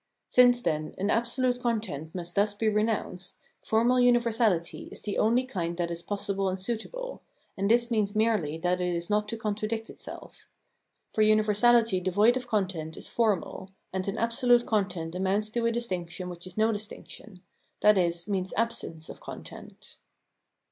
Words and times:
Since, 0.29 0.61
then, 0.63 0.95
an 0.97 1.11
absolute 1.11 1.59
content 1.59 2.15
must 2.15 2.33
thus 2.33 2.55
be 2.55 2.69
re 2.69 2.83
nounced, 2.83 3.33
formal 3.63 3.99
universality 3.99 4.89
is 4.91 5.03
the 5.03 5.19
only 5.19 5.43
kind 5.43 5.77
that 5.77 5.91
is 5.91 5.99
Reason 6.01 6.05
as 6.05 6.09
Lawgiver 6.29 6.35
417 6.37 6.37
possible 6.37 6.49
and 6.49 6.59
suitable, 6.59 7.21
and 7.55 7.69
this 7.69 7.91
means 7.91 8.15
merely 8.15 8.57
that 8.57 8.81
it 8.81 8.95
is 8.95 9.11
not 9.11 9.27
to 9.27 9.37
contradict 9.37 9.91
itself. 9.91 10.47
For 11.13 11.21
universality 11.21 11.99
devoid 11.99 12.35
of 12.35 12.47
content 12.47 12.97
is 12.97 13.07
formal; 13.07 13.69
and 13.93 14.07
an 14.07 14.17
absolute 14.17 14.65
content 14.65 15.13
amounts 15.13 15.51
to 15.51 15.67
a 15.67 15.71
distinction 15.71 16.29
which 16.29 16.47
is 16.47 16.57
no 16.57 16.71
distinction, 16.71 17.43
i.e. 17.83 18.13
means 18.27 18.53
absence 18.57 19.07
of 19.07 19.19
content. 19.19 19.97